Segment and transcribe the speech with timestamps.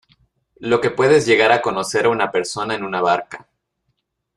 [0.61, 3.47] lo que puedes llegar a conocer a una persona en una barca